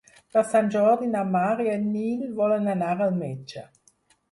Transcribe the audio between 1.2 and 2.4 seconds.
Mar i en Nil